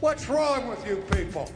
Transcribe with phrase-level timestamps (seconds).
[0.00, 1.50] What's wrong with you people?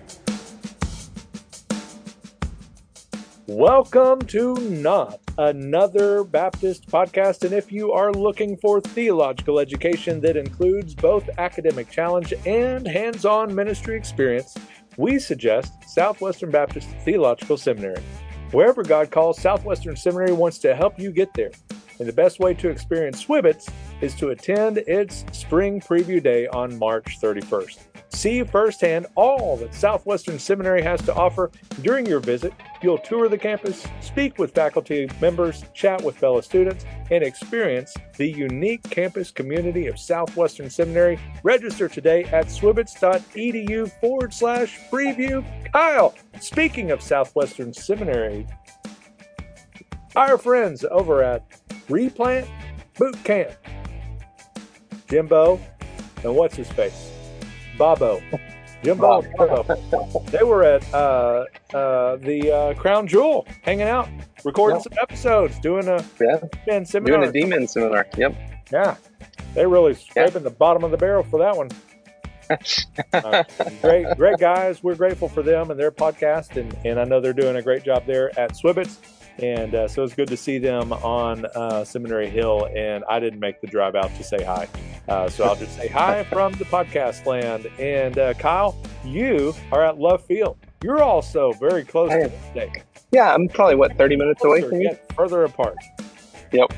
[3.46, 7.44] Welcome to Not Another Baptist Podcast.
[7.44, 13.26] And if you are looking for theological education that includes both academic challenge and hands
[13.26, 14.56] on ministry experience,
[14.96, 18.02] we suggest Southwestern Baptist Theological Seminary.
[18.52, 21.50] Wherever God calls, Southwestern Seminary wants to help you get there.
[21.98, 23.70] And the best way to experience SWBTS
[24.00, 27.78] is to attend its spring preview day on March 31st.
[28.12, 31.50] See firsthand all that Southwestern Seminary has to offer
[31.82, 32.52] during your visit.
[32.82, 38.28] You'll tour the campus, speak with faculty members, chat with fellow students, and experience the
[38.28, 41.18] unique campus community of Southwestern Seminary.
[41.44, 45.44] Register today at swbts.edu forward slash preview.
[45.72, 48.46] Kyle, speaking of Southwestern Seminary,
[50.16, 51.46] our friends over at
[51.88, 52.48] Replant
[52.98, 53.52] Boot Camp,
[55.10, 55.60] Jimbo,
[56.22, 57.10] and what's his face?
[57.76, 58.22] Bobbo.
[58.82, 60.30] Jimbo and Bobbo.
[60.30, 64.08] They were at uh, uh, the uh, Crown Jewel hanging out,
[64.44, 67.18] recording some episodes, doing a Yeah, demon seminar.
[67.18, 68.06] doing a demon seminar.
[68.16, 68.34] Yep.
[68.72, 68.96] Yeah.
[69.54, 71.70] They really scraping the bottom of the barrel for that one.
[73.12, 73.42] Uh,
[73.82, 74.82] great, great guys.
[74.82, 77.82] We're grateful for them and their podcast, and, and I know they're doing a great
[77.84, 78.96] job there at SWBTS.
[79.38, 82.68] And uh, so it's good to see them on uh, Seminary Hill.
[82.76, 84.68] And I didn't make the drive out to say hi,
[85.10, 87.66] uh, so I'll just say hi from the podcast land.
[87.80, 90.56] And uh, Kyle, you are at Love Field.
[90.84, 92.84] You're also very close to the state.
[93.10, 94.96] Yeah, I'm probably what 30 minutes away from you.
[95.16, 95.76] further apart.
[96.52, 96.72] Yep.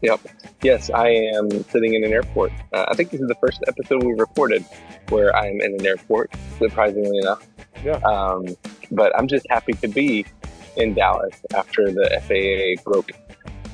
[0.00, 0.20] Yep.
[0.62, 2.50] Yes, I am sitting in an airport.
[2.72, 4.64] Uh, I think this is the first episode we recorded
[5.10, 7.46] where I'm in an airport, surprisingly enough.
[7.84, 7.98] Yeah.
[7.98, 8.46] Um,
[8.90, 10.24] but I'm just happy to be
[10.78, 13.10] in Dallas after the FAA broke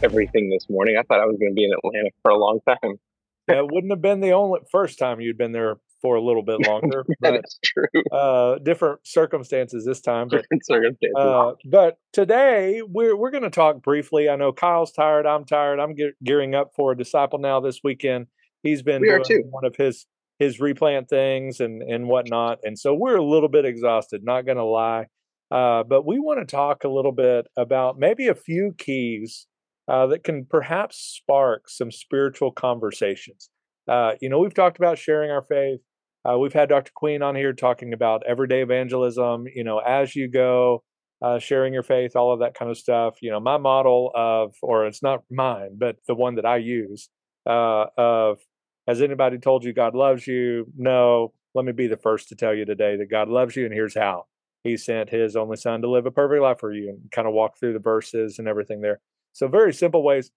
[0.02, 0.96] everything this morning.
[0.98, 2.98] I thought I was going to be in Atlanta for a long time.
[3.48, 6.58] That wouldn't have been the only first time you'd been there for a little bit
[6.66, 8.02] longer, but That's true.
[8.12, 10.28] uh, different circumstances this time.
[10.28, 11.14] But Different circumstances.
[11.16, 14.28] uh, but today we're we're going to talk briefly.
[14.28, 15.26] I know Kyle's tired.
[15.26, 15.78] I'm tired.
[15.80, 18.26] I'm ge- gearing up for a disciple now this weekend.
[18.62, 19.42] He's been We doing too.
[19.50, 20.06] one of his
[20.38, 24.22] his replant things and and whatnot, and so we're a little bit exhausted.
[24.24, 25.06] Not going to lie,
[25.50, 29.46] uh, but we want to talk a little bit about maybe a few keys
[29.88, 33.50] uh, that can perhaps spark some spiritual conversations.
[33.88, 35.80] Uh, you know, we've talked about sharing our faith.
[36.28, 36.92] Uh, we've had Dr.
[36.94, 40.84] Queen on here talking about everyday evangelism, you know, as you go,
[41.20, 43.16] uh, sharing your faith, all of that kind of stuff.
[43.20, 47.08] You know, my model of, or it's not mine, but the one that I use
[47.48, 48.38] uh, of,
[48.86, 50.66] has anybody told you God loves you?
[50.76, 51.32] No.
[51.54, 53.94] Let me be the first to tell you today that God loves you, and here's
[53.94, 54.24] how.
[54.64, 57.34] He sent his only son to live a perfect life for you and kind of
[57.34, 59.00] walk through the verses and everything there.
[59.32, 60.30] So, very simple ways.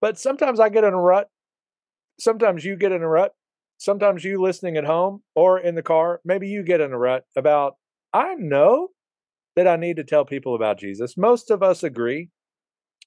[0.00, 1.28] But sometimes I get in a rut.
[2.18, 3.34] Sometimes you get in a rut
[3.82, 7.24] sometimes you listening at home or in the car, maybe you get in a rut
[7.36, 7.74] about,
[8.12, 8.88] I know
[9.56, 11.16] that I need to tell people about Jesus.
[11.16, 12.30] Most of us agree.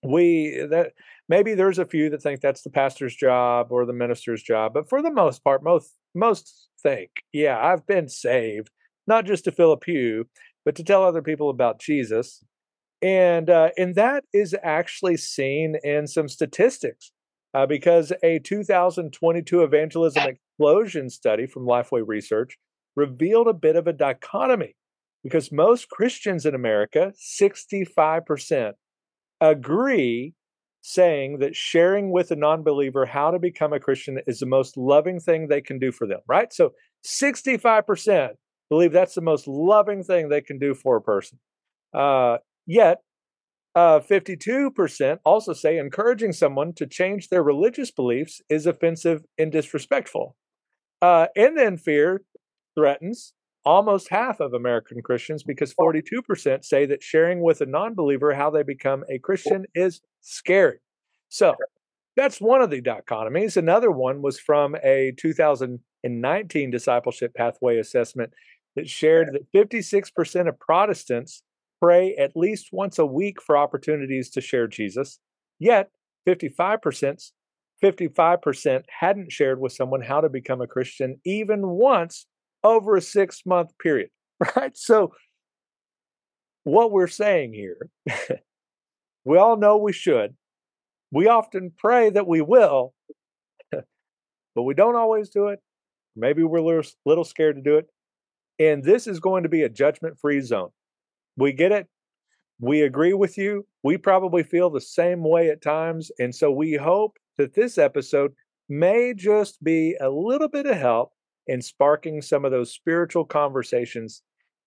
[0.03, 0.91] We eh, that
[1.29, 4.89] maybe there's a few that think that's the pastor's job or the minister's job, but
[4.89, 8.69] for the most part, most most think, yeah, I've been saved,
[9.07, 10.27] not just to fill a pew,
[10.65, 12.43] but to tell other people about Jesus.
[13.05, 17.11] And uh, and that is actually seen in some statistics
[17.53, 22.57] uh, because a 2022 evangelism explosion study from Lifeway Research
[22.95, 24.75] revealed a bit of a dichotomy
[25.21, 28.71] because most Christians in America, 65%,
[29.39, 30.33] agree
[30.81, 34.77] saying that sharing with a non believer how to become a Christian is the most
[34.77, 36.51] loving thing they can do for them, right?
[36.51, 36.73] So
[37.05, 38.29] 65%
[38.67, 41.37] believe that's the most loving thing they can do for a person.
[41.93, 43.01] Uh, yet,
[43.75, 50.35] uh, 52% also say encouraging someone to change their religious beliefs is offensive and disrespectful.
[51.01, 52.21] Uh, and then fear
[52.73, 53.33] threatens
[53.65, 58.49] almost half of American Christians because 42% say that sharing with a non believer how
[58.49, 60.77] they become a Christian is scary.
[61.27, 61.55] So
[62.15, 63.57] that's one of the dichotomies.
[63.57, 68.31] Another one was from a 2019 discipleship pathway assessment
[68.75, 71.43] that shared that 56% of Protestants
[71.81, 75.19] pray at least once a week for opportunities to share Jesus,
[75.59, 75.89] yet
[76.27, 77.31] 55%
[77.83, 82.25] 55% hadn't shared with someone how to become a Christian even once
[82.63, 84.09] over a 6-month period,
[84.55, 84.75] right?
[84.75, 85.11] So
[86.63, 87.89] what we're saying here,
[89.25, 90.35] we all know we should.
[91.11, 92.93] We often pray that we will,
[93.71, 95.59] but we don't always do it.
[96.15, 97.87] Maybe we're a little, little scared to do it.
[98.57, 100.69] And this is going to be a judgment free zone.
[101.37, 101.87] We get it.
[102.59, 103.65] We agree with you.
[103.83, 106.09] We probably feel the same way at times.
[106.19, 108.31] And so we hope that this episode
[108.69, 111.11] may just be a little bit of help
[111.47, 114.21] in sparking some of those spiritual conversations.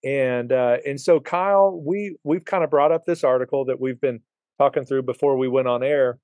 [0.04, 4.00] And uh, and so Kyle, we we've kind of brought up this article that we've
[4.00, 4.20] been
[4.58, 6.18] talking through before we went on air,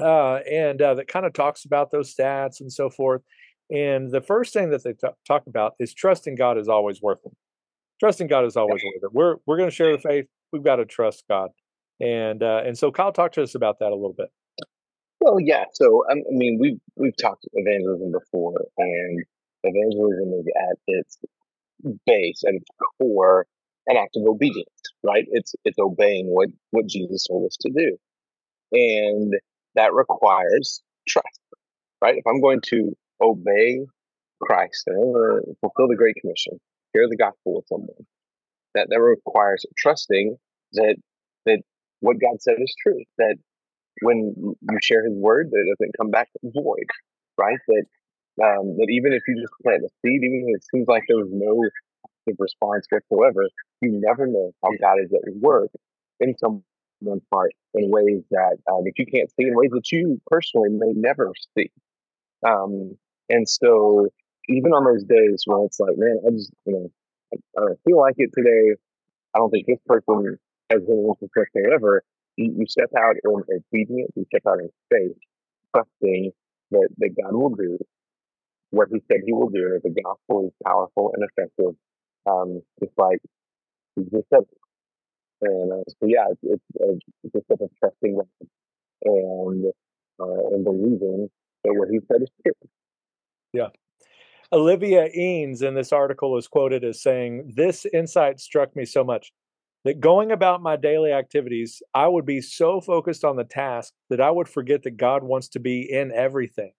[0.00, 3.22] uh, and uh, that kind of talks about those stats and so forth.
[3.70, 7.20] And the first thing that they t- talk about is trusting God is always worth
[7.24, 7.32] it.
[8.00, 9.12] Trusting God is always worth it.
[9.12, 10.26] We're we're going to share the faith.
[10.52, 11.50] We've got to trust God.
[12.00, 14.28] And uh, and so Kyle, talk to us about that a little bit.
[15.20, 15.64] Well, yeah.
[15.74, 19.24] So I mean, we've we've talked evangelism before, and
[19.64, 21.18] evangelism is at its
[22.06, 22.60] base and
[22.98, 23.46] core
[23.86, 24.68] an act of obedience,
[25.02, 25.26] right?
[25.30, 27.98] It's it's obeying what what Jesus told us to do,
[28.72, 29.34] and
[29.74, 31.40] that requires trust,
[32.02, 32.16] right?
[32.16, 33.80] If I'm going to obey
[34.40, 36.58] Christ and I'm going to fulfill the Great Commission,
[36.94, 38.06] share the gospel with someone,
[38.74, 40.36] that that requires trusting
[40.74, 40.96] that
[41.46, 41.60] that
[42.00, 43.36] what God said is true, that
[44.02, 46.86] when you share His word, that it doesn't come back void,
[47.38, 47.58] right?
[47.68, 47.84] That
[48.42, 51.18] um, that even if you just plant a seed, even if it seems like there
[51.18, 51.68] was no
[52.38, 53.48] response whatsoever,
[53.80, 55.70] you never know how God is at work
[56.20, 60.20] in someone's heart in ways that uh, that you can't see, in ways that you
[60.26, 61.70] personally may never see.
[62.46, 62.96] Um,
[63.28, 64.08] and so,
[64.50, 66.90] even on those days when it's like, man, I just you know,
[67.32, 68.76] I, I don't feel like it today.
[69.34, 70.38] I don't think this person
[70.70, 72.02] has any interest whatsoever.
[72.36, 75.16] You, you step out in obedience, you step out in faith,
[75.74, 76.32] trusting
[76.72, 77.78] that, that God will do
[78.70, 79.80] what He said He will do.
[79.82, 81.76] The gospel is powerful and effective,
[82.28, 83.20] um, just like
[83.98, 84.44] just said.
[85.42, 88.20] And uh, so, yeah, it's, it's, it's a step of trusting
[89.04, 89.66] and
[90.20, 91.30] uh, and believing
[91.64, 92.68] that what He said is true.
[94.52, 99.32] Olivia Eanes in this article is quoted as saying, This insight struck me so much
[99.84, 104.20] that going about my daily activities, I would be so focused on the task that
[104.20, 106.72] I would forget that God wants to be in everything,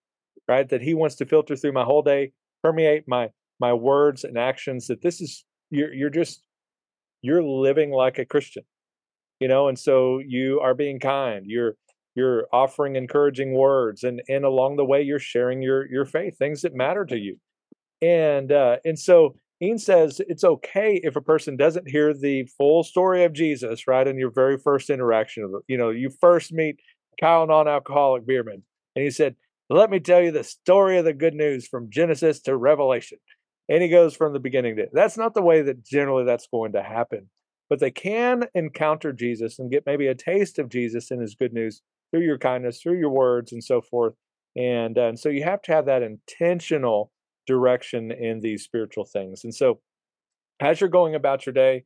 [0.49, 0.67] right?
[0.67, 3.29] That He wants to filter through my whole day, permeate my
[3.59, 4.87] my words and actions.
[4.87, 6.43] That this is you're you're just
[7.21, 8.63] you're living like a Christian,
[9.39, 11.45] you know, and so you are being kind.
[11.47, 11.75] You're
[12.15, 16.63] you're offering encouraging words, and and along the way you're sharing your your faith, things
[16.63, 17.37] that matter to you,
[18.01, 22.83] and uh, and so Ian says it's okay if a person doesn't hear the full
[22.83, 24.07] story of Jesus, right?
[24.07, 26.77] In your very first interaction, you know, you first meet
[27.19, 28.63] Kyle, non-alcoholic beerman,
[28.95, 29.35] and he said,
[29.69, 33.19] "Let me tell you the story of the good news from Genesis to Revelation,"
[33.69, 34.87] and he goes from the beginning to.
[34.91, 37.29] That's not the way that generally that's going to happen,
[37.69, 41.53] but they can encounter Jesus and get maybe a taste of Jesus and His good
[41.53, 41.81] news
[42.11, 44.13] through your kindness, through your words, and so forth.
[44.55, 47.11] And, uh, and so you have to have that intentional
[47.47, 49.43] direction in these spiritual things.
[49.43, 49.79] And so
[50.59, 51.83] as you're going about your day,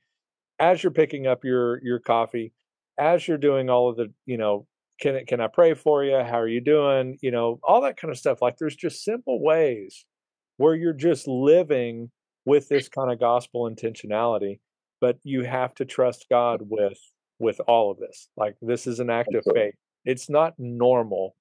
[0.59, 2.53] as you're picking up your your coffee,
[2.99, 4.67] as you're doing all of the, you know,
[5.01, 6.17] can can I pray for you?
[6.17, 7.17] How are you doing?
[7.21, 8.41] You know, all that kind of stuff.
[8.41, 10.05] Like there's just simple ways
[10.57, 12.11] where you're just living
[12.45, 14.59] with this kind of gospel intentionality,
[15.01, 16.99] but you have to trust God with
[17.39, 18.29] with all of this.
[18.37, 19.75] Like this is an act of faith.
[20.05, 21.35] It's not normal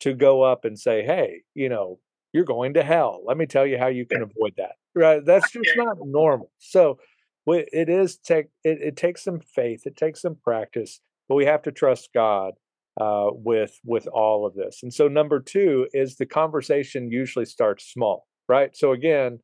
[0.00, 2.00] to go up and say, "Hey, you know,
[2.36, 3.22] you're going to hell.
[3.26, 4.72] Let me tell you how you can avoid that.
[4.94, 5.24] Right?
[5.24, 6.50] That's just not normal.
[6.58, 6.98] So
[7.46, 11.62] it is take it, it takes some faith, it takes some practice, but we have
[11.62, 12.52] to trust God
[13.00, 14.80] uh, with with all of this.
[14.82, 18.76] And so number two is the conversation usually starts small, right?
[18.76, 19.38] So again,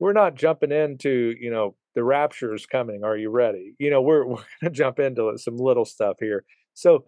[0.00, 3.02] we're not jumping into you know the rapture is coming.
[3.04, 3.74] Are you ready?
[3.78, 6.44] You know we're we're going to jump into some little stuff here.
[6.72, 7.04] So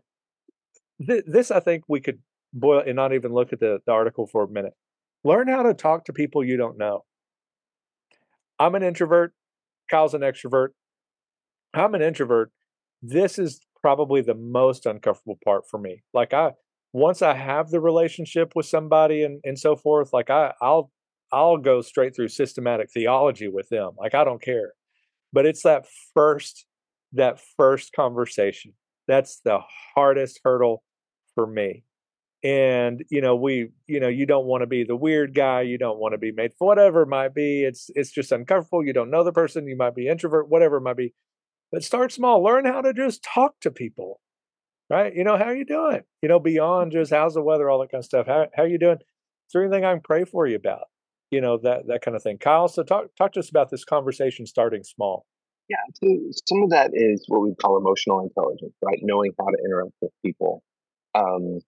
[1.06, 2.18] th- this I think we could
[2.52, 4.74] boil and not even look at the, the article for a minute.
[5.24, 7.04] Learn how to talk to people you don't know.
[8.58, 9.32] I'm an introvert.
[9.90, 10.68] Kyle's an extrovert.
[11.74, 12.50] I'm an introvert.
[13.02, 16.02] This is probably the most uncomfortable part for me.
[16.12, 16.52] Like I
[16.92, 20.90] once I have the relationship with somebody and, and so forth, like I, I'll
[21.32, 23.92] I'll go straight through systematic theology with them.
[23.98, 24.72] Like I don't care.
[25.32, 26.66] But it's that first
[27.12, 28.72] that first conversation.
[29.06, 29.60] That's the
[29.94, 30.82] hardest hurdle
[31.34, 31.84] for me
[32.42, 35.76] and you know we you know you don't want to be the weird guy you
[35.76, 38.94] don't want to be made for whatever it might be it's it's just uncomfortable you
[38.94, 41.12] don't know the person you might be introvert whatever it might be
[41.70, 44.20] but start small learn how to just talk to people
[44.90, 45.14] right?
[45.14, 46.02] You know how you doing?
[46.20, 47.70] You know beyond just how's the weather?
[47.70, 48.96] all that kind of stuff how how are you doing?
[48.96, 50.88] Is there anything i can pray for you about?
[51.30, 52.38] You know that that kind of thing.
[52.38, 55.24] Kyle so talk talk to us about this conversation starting small.
[55.68, 56.08] Yeah so
[56.48, 58.98] some of that is what we call emotional intelligence right?
[59.02, 60.62] Knowing how to interact with people
[61.14, 61.60] um,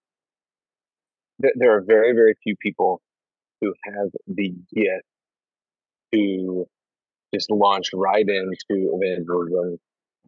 [1.56, 3.00] there are very, very few people
[3.60, 5.04] who have the gift
[6.12, 6.66] to
[7.34, 9.78] just launch right into evangelism.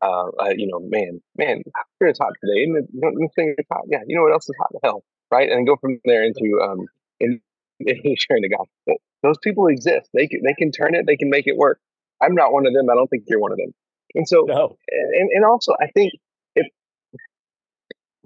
[0.03, 1.63] Uh, uh, you know, man, man,
[2.01, 2.65] here it's hot today.
[2.65, 3.83] And thing is hot.
[3.89, 4.73] Yeah, you know what else is hot?
[4.83, 5.49] Hell, right?
[5.49, 6.87] And go from there into um,
[7.21, 7.41] in,
[7.81, 8.97] sharing the gospel.
[9.23, 10.09] Those people exist.
[10.13, 11.07] They can, they can turn it.
[11.07, 11.79] They can make it work.
[12.23, 12.89] I'm not one of them.
[12.91, 13.73] I don't think you're one of them.
[14.15, 14.77] And so, No.
[14.91, 16.13] and, and also, I think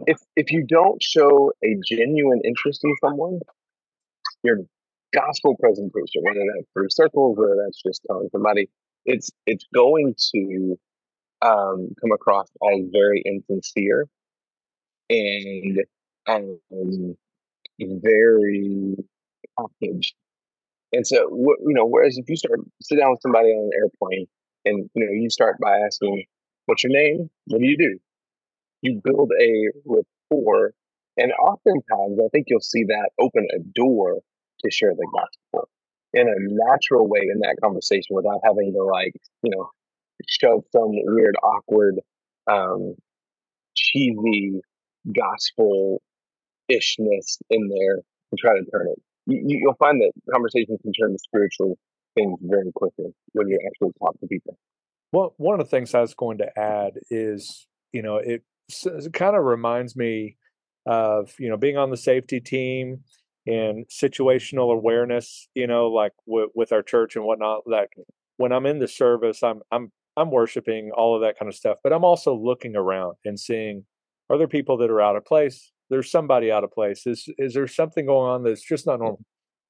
[0.07, 3.41] if if you don't show a genuine interest in someone,
[4.43, 4.59] your
[5.13, 8.69] gospel presentation, whether that's through circles, whether that's just telling somebody,
[9.05, 10.79] it's it's going to
[11.43, 14.07] um, come across as very insincere
[15.11, 15.79] and
[16.29, 16.59] um,
[17.81, 18.97] very
[19.59, 20.15] packaged.
[20.93, 23.71] And so, wh- you know, whereas if you start sit down with somebody on an
[23.75, 24.27] airplane
[24.65, 26.25] and you know you start by asking,
[26.67, 27.31] "What's your name?
[27.47, 27.99] What do you do?"
[28.83, 30.73] You build a rapport,
[31.17, 34.21] and oftentimes I think you'll see that open a door
[34.61, 35.69] to share the gospel
[36.15, 39.71] in a natural way in that conversation without having to like you know
[40.27, 42.01] shove some weird awkward
[42.51, 42.95] um,
[43.77, 44.61] cheesy
[45.15, 46.01] gospel
[46.69, 47.95] ishness in there
[48.31, 49.03] and try to turn it.
[49.27, 51.79] You, you'll find that conversations can turn to spiritual
[52.15, 54.57] things very quickly when you actually talk to people.
[55.13, 59.13] Well, one of the things I was going to add is, you know, it, it
[59.13, 60.37] kind of reminds me
[60.87, 63.01] of, you know, being on the safety team
[63.47, 67.63] and situational awareness, you know, like w- with our church and whatnot.
[67.67, 67.91] Like
[68.37, 71.79] when I'm in the service, I'm I'm I'm worshiping all of that kind of stuff,
[71.83, 73.85] but I'm also looking around and seeing
[74.31, 75.73] are there people that are out of place?
[75.91, 77.07] There's somebody out of place.
[77.07, 79.21] Is is there something going on that's just not normal?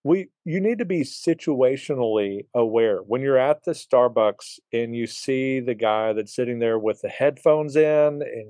[0.04, 5.60] we you need to be situationally aware when you're at the starbucks and you see
[5.60, 8.48] the guy that's sitting there with the headphones in and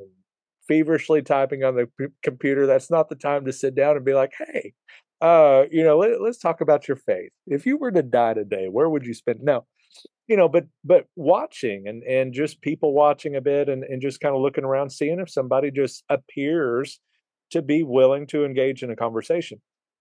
[0.69, 4.15] feverishly typing on the p- computer that's not the time to sit down and be
[4.15, 4.73] like hey
[5.21, 8.69] uh you know let, let's talk about your faith if you were to die today
[8.69, 9.67] where would you spend no
[10.29, 14.21] you know but but watching and and just people watching a bit and and just
[14.21, 17.01] kind of looking around seeing if somebody just appears
[17.51, 19.61] to be willing to engage in a conversation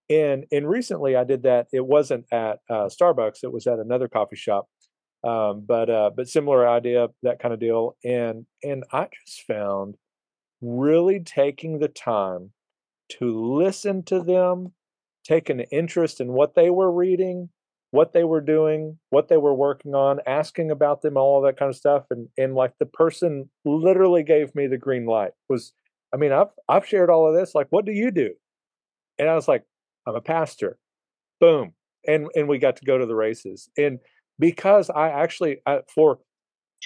[0.09, 1.67] and and recently I did that.
[1.73, 3.43] It wasn't at uh, Starbucks.
[3.43, 4.67] It was at another coffee shop.
[5.23, 7.97] Um, but uh, but similar idea, that kind of deal.
[8.03, 9.95] And and I just found
[10.61, 12.51] really taking the time
[13.09, 14.73] to listen to them,
[15.23, 17.49] take an interest in what they were reading,
[17.91, 21.69] what they were doing, what they were working on, asking about them, all that kind
[21.69, 22.05] of stuff.
[22.09, 25.31] And and like the person literally gave me the green light.
[25.49, 25.73] Was
[26.13, 27.55] I mean, I've I've shared all of this.
[27.55, 28.33] Like, what do you do?
[29.19, 29.63] And I was like,
[30.05, 30.77] I'm a pastor.
[31.39, 31.73] Boom.
[32.07, 33.69] And and we got to go to the races.
[33.77, 33.99] And
[34.39, 36.19] because I actually I, for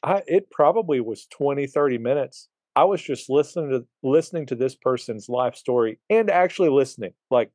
[0.04, 2.50] I it probably was 20 30 minutes.
[2.76, 7.14] I was just listening to listening to this person's life story and actually listening.
[7.30, 7.52] Like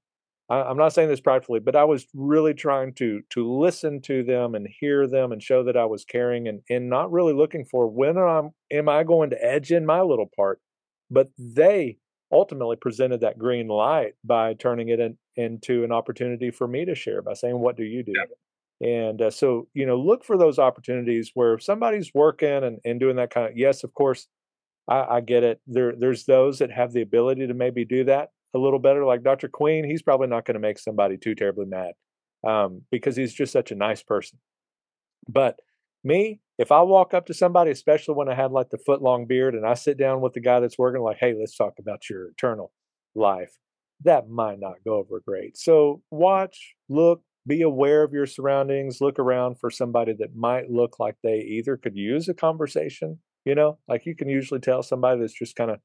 [0.48, 4.22] I, I'm not saying this pridefully, but I was really trying to to listen to
[4.22, 7.64] them and hear them and show that I was caring and and not really looking
[7.64, 10.60] for when am am I going to edge in my little part.
[11.10, 11.98] But they
[12.32, 16.94] ultimately presented that green light by turning it in, into an opportunity for me to
[16.94, 18.14] share by saying, "What do you do?"
[18.80, 23.00] And uh, so, you know, look for those opportunities where if somebody's working and, and
[23.00, 23.56] doing that kind of.
[23.56, 24.26] Yes, of course,
[24.88, 25.60] I, I get it.
[25.66, 29.04] There, there's those that have the ability to maybe do that a little better.
[29.04, 29.48] Like Dr.
[29.48, 31.92] Queen, he's probably not going to make somebody too terribly mad
[32.46, 34.38] um, because he's just such a nice person.
[35.28, 35.58] But
[36.04, 39.26] me, if I walk up to somebody, especially when I had like the foot long
[39.26, 42.08] beard, and I sit down with the guy that's working, like, hey, let's talk about
[42.08, 42.72] your eternal
[43.14, 43.58] life,
[44.04, 45.56] that might not go over great.
[45.56, 50.98] So watch, look, be aware of your surroundings, look around for somebody that might look
[50.98, 55.20] like they either could use a conversation, you know, like you can usually tell somebody
[55.20, 55.78] that's just kind of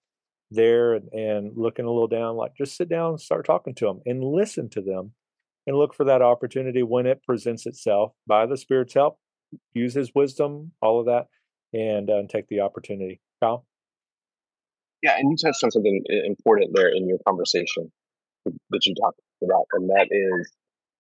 [0.49, 3.85] there and, and looking a little down, like just sit down and start talking to
[3.85, 5.13] them and listen to them
[5.65, 9.19] and look for that opportunity when it presents itself by the Spirit's help
[9.73, 11.27] use his wisdom, all of that,
[11.73, 13.21] and uh, take the opportunity.
[13.41, 13.65] Kyle?
[15.03, 17.91] Yeah, and you touched on something important there in your conversation
[18.45, 20.51] that you talked about, and that is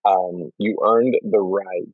[0.05, 1.93] um, you earned the right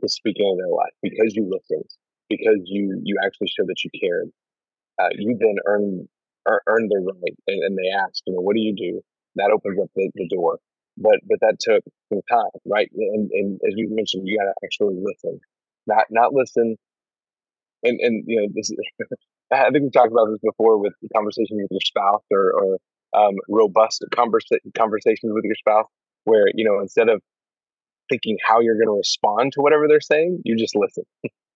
[0.00, 1.88] to speak into their life because you listened,
[2.28, 4.30] because you you actually showed that you cared.
[5.00, 6.08] Uh, you then earned
[6.48, 9.00] ear- earned the right, and, and they asked, you know, what do you do?
[9.36, 10.58] That opens up the, the door,
[10.96, 12.90] but but that took some time, right?
[12.94, 15.40] And and as you mentioned, you got to actually listen,
[15.86, 16.76] not not listen,
[17.82, 18.70] and and you know this.
[18.70, 18.78] Is,
[19.52, 22.78] I think we've talked about this before with the conversation with your spouse or or
[23.14, 25.86] um, robust conversa- conversations with your spouse,
[26.24, 27.20] where you know instead of
[28.08, 31.04] thinking how you're going to respond to whatever they're saying, you just listen.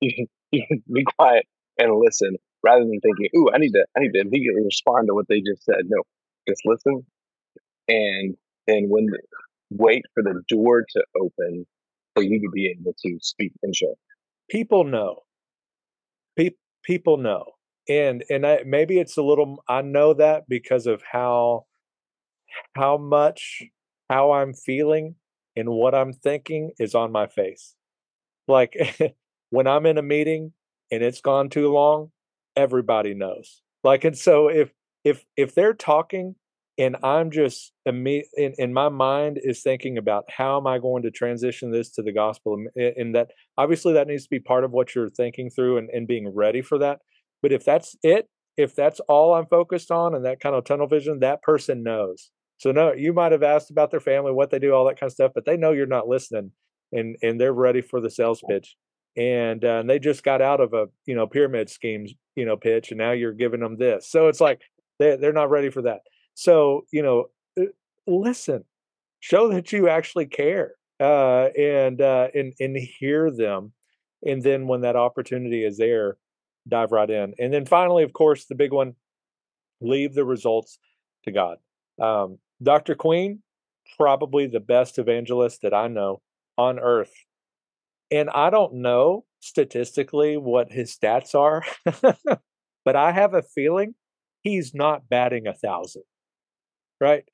[0.00, 1.46] You, you be quiet
[1.78, 5.14] and listen rather than thinking, "Ooh, I need to, I need to immediately respond to
[5.14, 6.02] what they just said." No,
[6.48, 7.06] just listen,
[7.88, 9.08] and then when
[9.70, 11.66] wait for the door to open
[12.14, 13.94] for you to be able to speak and share.
[14.50, 15.20] People know.
[16.36, 17.44] Pe- people know,
[17.88, 19.62] and and I, maybe it's a little.
[19.68, 21.66] I know that because of how
[22.74, 23.62] how much
[24.08, 25.14] how I'm feeling
[25.56, 27.74] and what I'm thinking is on my face.
[28.48, 28.76] Like
[29.50, 30.52] when I'm in a meeting
[30.90, 32.10] and it's gone too long,
[32.56, 33.62] everybody knows.
[33.84, 34.72] Like, and so if
[35.04, 36.34] if if they're talking
[36.78, 41.10] and I'm just in, in my mind is thinking about how am I going to
[41.10, 44.70] transition this to the gospel, um, and, that obviously that needs to be part of
[44.70, 47.00] what you're thinking through and, and being ready for that.
[47.42, 50.86] But if that's it, if that's all I'm focused on and that kind of tunnel
[50.86, 52.30] vision, that person knows.
[52.56, 55.08] So no, you might have asked about their family, what they do, all that kind
[55.08, 56.52] of stuff, but they know you're not listening,
[56.92, 58.76] and and they're ready for the sales pitch,
[59.16, 62.56] and, uh, and they just got out of a you know pyramid schemes you know
[62.56, 64.08] pitch, and now you're giving them this.
[64.08, 64.62] So it's like
[64.98, 66.00] they they're not ready for that.
[66.34, 67.26] So you know,
[67.60, 67.66] uh,
[68.06, 68.64] listen,
[69.20, 73.72] show that you actually care, uh, and uh, and and hear them,
[74.26, 76.16] and then when that opportunity is there,
[76.68, 77.34] dive right in.
[77.38, 78.94] And then finally, of course, the big one:
[79.80, 80.78] leave the results
[81.24, 81.58] to God.
[82.00, 82.94] Um, Dr.
[82.94, 83.42] Queen,
[83.96, 86.22] probably the best evangelist that I know
[86.56, 87.12] on earth.
[88.10, 91.64] And I don't know statistically what his stats are,
[92.84, 93.94] but I have a feeling
[94.42, 96.02] he's not batting a thousand,
[97.00, 97.24] right?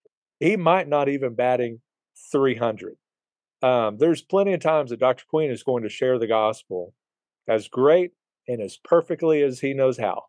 [0.40, 1.80] He might not even batting
[2.30, 2.97] 300.
[3.62, 5.25] Um, there's plenty of times that Dr.
[5.28, 6.92] Queen is going to share the gospel
[7.49, 8.12] as great
[8.47, 10.25] and as perfectly as he knows how.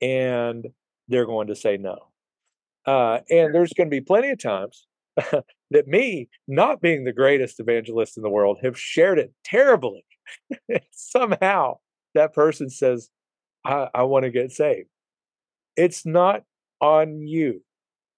[0.00, 0.66] And
[1.08, 1.98] they're going to say no.
[2.86, 4.86] Uh, and there's going to be plenty of times
[5.70, 10.04] that me, not being the greatest evangelist in the world, have shared it terribly.
[10.90, 11.78] Somehow
[12.14, 13.10] that person says,
[13.64, 14.88] I, I want to get saved.
[15.76, 16.42] It's not
[16.80, 17.62] on you.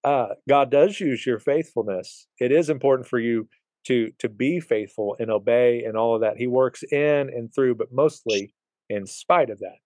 [0.03, 2.27] Uh, God does use your faithfulness.
[2.39, 3.47] It is important for you
[3.85, 6.37] to to be faithful and obey and all of that.
[6.37, 8.53] He works in and through, but mostly
[8.89, 9.77] in spite of that.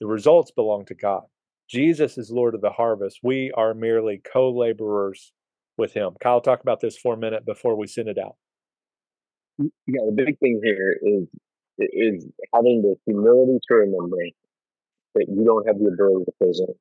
[0.00, 1.22] The results belong to God.
[1.68, 3.18] Jesus is Lord of the harvest.
[3.22, 5.32] We are merely co laborers
[5.76, 6.12] with him.
[6.20, 8.36] Kyle, talk about this for a minute before we send it out.
[9.58, 11.28] Yeah, the big thing here is
[11.78, 14.16] is having the humility to remember
[15.14, 16.74] that you don't have the ability to save anything.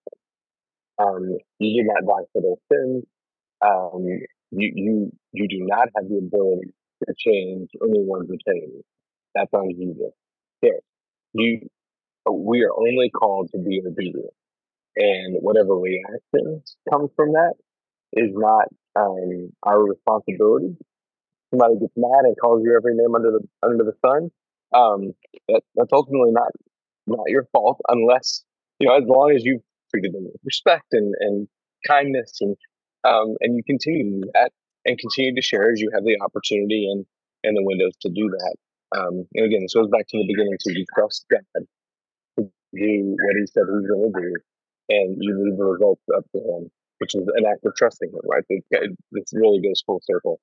[0.98, 3.04] Um, you did not die for their sins.
[3.66, 4.06] Um,
[4.52, 6.74] you you you do not have the ability
[7.08, 8.82] to change anyone's opinion.
[9.34, 10.12] That's on Jesus.
[10.62, 10.80] There,
[11.34, 11.68] you.
[12.28, 14.34] We are only called to be obedient
[14.96, 17.54] and whatever reactions come from that
[18.14, 20.78] is not um, our responsibility.
[21.52, 24.32] Somebody gets mad and calls you every name under the under the sun.
[24.74, 25.14] Um,
[25.48, 26.52] that, that's ultimately not
[27.08, 28.44] not your fault, unless
[28.80, 31.48] you know as long as you've treated them with respect and, and
[31.88, 32.56] kindness and
[33.04, 34.52] um, and you continue that
[34.86, 37.06] and continue to share as you have the opportunity and
[37.44, 38.56] and the windows to do that.
[38.98, 40.58] Um, and again, this goes back to the beginning.
[40.60, 41.64] So you trust God to
[42.74, 44.34] do what He said He's going to do,
[44.90, 48.22] and you leave the results up to him, which is an act of trusting him,
[48.26, 48.44] right?
[48.50, 48.94] It
[49.34, 50.40] really goes full circle.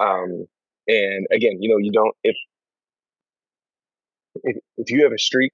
[0.00, 0.46] Um,
[0.86, 2.36] and again, you know, you don't if
[4.44, 5.52] if if you have a streak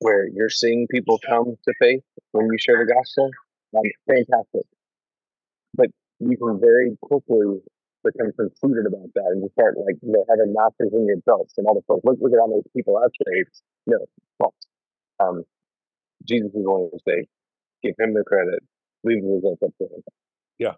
[0.00, 3.30] where you're seeing people come to faith when you share the gospel,
[3.76, 4.66] um, fantastic.
[5.74, 7.60] But you can very quickly
[8.04, 11.54] become conceited about that and you start like you know having masters in your belts
[11.56, 12.04] and all the folks.
[12.04, 13.62] Look, look at how many people I've saved.
[13.86, 13.98] No,
[14.38, 14.54] false.
[15.18, 15.44] Um,
[16.26, 17.26] Jesus is going to say,
[17.82, 18.62] give him the credit,
[19.06, 20.02] leave the results up to him.
[20.58, 20.74] Yeah.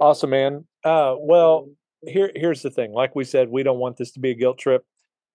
[0.00, 0.66] Awesome, man.
[0.84, 1.68] Uh, well,
[2.02, 2.92] here here's the thing.
[2.92, 4.84] Like we said, we don't want this to be a guilt trip.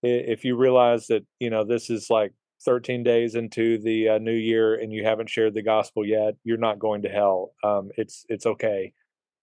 [0.04, 2.34] If you realize that you know this is like
[2.66, 6.58] 13 days into the uh, new year and you haven't shared the gospel yet, you're
[6.58, 7.54] not going to hell.
[7.64, 8.94] Um, it's it's okay.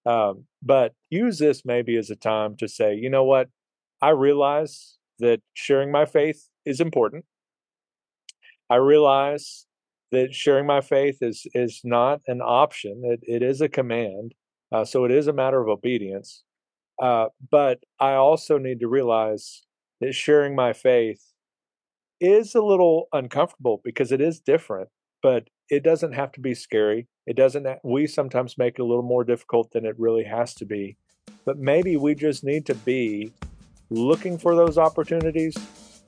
[0.06, 3.48] Um, but use this maybe as a time to say, you know what,
[4.00, 7.24] I realize that sharing my faith is important.
[8.70, 9.66] I realize
[10.10, 14.34] that sharing my faith is is not an option; it, it is a command.
[14.70, 16.42] Uh, so it is a matter of obedience.
[17.00, 19.62] Uh, but I also need to realize
[20.00, 21.22] that sharing my faith
[22.20, 24.88] is a little uncomfortable because it is different.
[25.22, 27.08] But it doesn't have to be scary.
[27.26, 27.66] It doesn't.
[27.84, 30.96] We sometimes make it a little more difficult than it really has to be.
[31.44, 33.32] But maybe we just need to be
[33.90, 35.56] looking for those opportunities,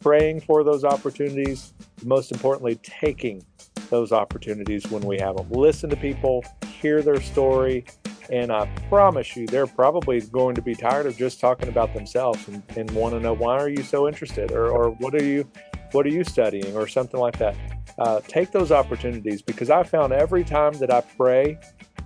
[0.00, 1.72] praying for those opportunities,
[2.04, 3.44] most importantly, taking
[3.90, 5.50] those opportunities when we have them.
[5.50, 6.44] Listen to people,
[6.80, 7.84] hear their story,
[8.30, 12.46] and I promise you, they're probably going to be tired of just talking about themselves
[12.46, 15.50] and, and want to know why are you so interested, or, or what are you,
[15.92, 17.56] what are you studying, or something like that.
[17.98, 21.58] Uh, take those opportunities because I found every time that I pray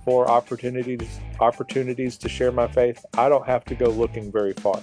[0.04, 4.82] for opportunities, opportunities to share my faith, I don't have to go looking very far.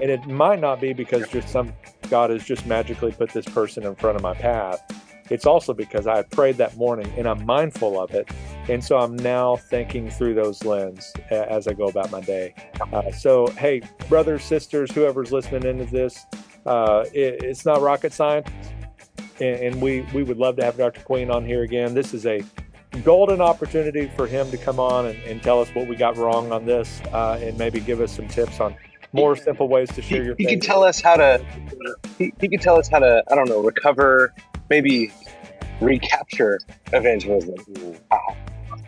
[0.00, 1.72] And it might not be because just some
[2.10, 4.80] God has just magically put this person in front of my path.
[5.30, 8.30] It's also because I prayed that morning and I'm mindful of it.
[8.68, 12.54] And so I'm now thinking through those lens as I go about my day.
[12.92, 16.26] Uh, so, hey, brothers, sisters, whoever's listening into this,
[16.64, 18.48] uh, it, it's not rocket science.
[19.40, 21.00] And, and we, we would love to have Dr.
[21.02, 21.94] Queen on here again.
[21.94, 22.42] This is a
[23.04, 26.50] golden opportunity for him to come on and, and tell us what we got wrong
[26.52, 28.74] on this uh, and maybe give us some tips on
[29.12, 30.50] more simple ways to share he, your he faith.
[30.52, 31.44] can tell us how to
[32.18, 34.34] he, he can tell us how to i don't know recover
[34.68, 35.12] maybe
[35.80, 36.58] recapture
[36.92, 37.54] evangelism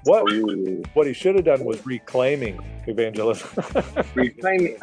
[0.05, 0.83] what Ooh.
[0.95, 3.49] what he should have done was reclaiming evangelism.
[4.15, 4.77] reclaim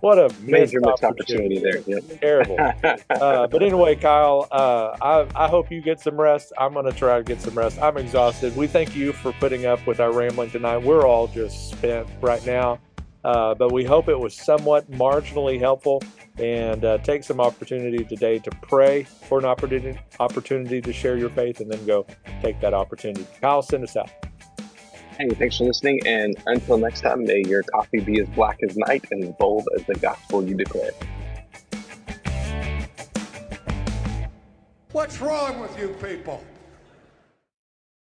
[0.00, 2.00] what a major missed missed opportunity there.
[2.20, 2.56] Terrible.
[3.08, 6.52] Uh, but anyway, Kyle, uh, I, I hope you get some rest.
[6.58, 7.80] I'm going to try to get some rest.
[7.80, 8.54] I'm exhausted.
[8.56, 10.78] We thank you for putting up with our rambling tonight.
[10.78, 12.78] We're all just spent right now,
[13.24, 16.02] uh, but we hope it was somewhat marginally helpful
[16.38, 21.30] and uh, take some opportunity today to pray for an opportunity, opportunity to share your
[21.30, 22.06] faith and then go
[22.42, 23.26] take that opportunity.
[23.40, 24.10] Kyle, send us out.
[25.18, 28.76] hey thanks for listening and until next time may your coffee be as black as
[28.76, 30.90] night and as bold as the gospel you declare
[34.92, 36.42] What's wrong with you people?